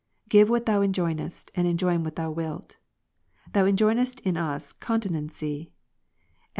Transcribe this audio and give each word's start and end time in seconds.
Give 0.27 0.49
what 0.49 0.65
Thou 0.65 0.81
enjoinest, 0.81 1.51
and 1.53 1.67
enjoin 1.67 2.03
whatThou 2.03 2.33
wilt^ 2.33 2.77
Thou 3.53 3.65
enjoinest 3.65 4.19
us 4.35 4.73
continency 4.73 5.57
*; 5.69 5.69
and 5.69 5.69
Wisd. 5.69 5.69